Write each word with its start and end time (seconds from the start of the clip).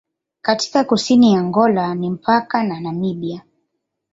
Katika 0.41 0.83
kusini 0.83 1.33
ya 1.33 1.39
Angola 1.39 1.95
ni 1.95 2.09
mpaka 2.09 2.63
na 2.63 2.79
Namibia. 2.79 3.43